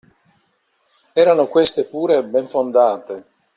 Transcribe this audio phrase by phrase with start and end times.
[1.13, 3.25] Erano queste pure ben fondate.